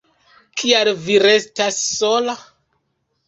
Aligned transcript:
Kial 0.61 0.89
vi 1.01 1.17
restas 1.25 1.77
sola? 1.99 2.35